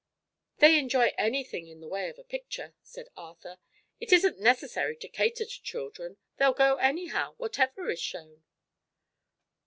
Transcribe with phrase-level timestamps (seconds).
[0.57, 3.59] "They enjoy anything in the way of a picture," said Arthur.
[3.99, 8.41] "It isn't necessary to cater to children; they'll go anyhow, whatever is shown."